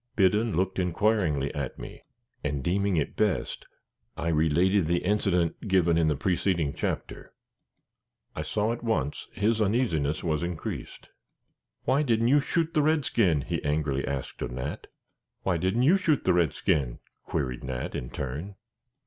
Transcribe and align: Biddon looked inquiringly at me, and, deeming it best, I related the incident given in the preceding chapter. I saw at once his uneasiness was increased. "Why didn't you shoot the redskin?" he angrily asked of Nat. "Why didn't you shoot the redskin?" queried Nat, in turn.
Biddon 0.15 0.55
looked 0.57 0.79
inquiringly 0.79 1.53
at 1.53 1.77
me, 1.77 2.01
and, 2.43 2.63
deeming 2.63 2.97
it 2.97 3.15
best, 3.15 3.67
I 4.17 4.29
related 4.29 4.87
the 4.87 5.05
incident 5.05 5.67
given 5.67 5.95
in 5.95 6.07
the 6.07 6.15
preceding 6.15 6.73
chapter. 6.73 7.35
I 8.35 8.41
saw 8.41 8.73
at 8.73 8.81
once 8.83 9.27
his 9.33 9.61
uneasiness 9.61 10.23
was 10.23 10.41
increased. 10.41 11.09
"Why 11.83 12.01
didn't 12.01 12.29
you 12.29 12.39
shoot 12.39 12.73
the 12.73 12.81
redskin?" 12.81 13.43
he 13.43 13.63
angrily 13.63 14.03
asked 14.07 14.41
of 14.41 14.49
Nat. 14.53 14.87
"Why 15.43 15.57
didn't 15.57 15.83
you 15.83 15.97
shoot 15.97 16.23
the 16.23 16.33
redskin?" 16.33 16.97
queried 17.23 17.63
Nat, 17.63 17.93
in 17.93 18.09
turn. 18.09 18.55